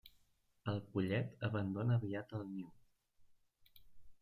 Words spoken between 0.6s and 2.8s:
El pollet abandona aviat el niu.